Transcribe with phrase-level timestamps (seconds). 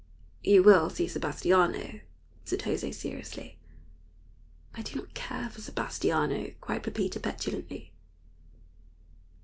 [0.43, 1.99] "You will see Sebastiano,"
[2.43, 3.59] said José, seriously.
[4.73, 7.91] "I do not care for Sebastiano," cried Pepita, petulantly.